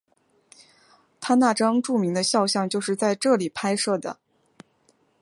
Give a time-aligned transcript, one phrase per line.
[1.19, 4.17] 他那张著名的肖像就是在这里拍摄的。